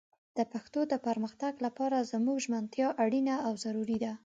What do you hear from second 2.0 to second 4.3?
زموږ ژمنتيا اړينه او ضروري ده